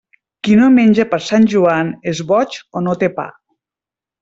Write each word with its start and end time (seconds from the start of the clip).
Qui 0.45 0.53
no 0.59 0.69
menja 0.77 1.05
per 1.11 1.19
Sant 1.25 1.45
Joan, 1.53 1.93
és 2.15 2.23
boig 2.33 2.59
o 2.81 2.85
no 2.89 2.97
té 3.05 3.11
pa. 3.21 3.29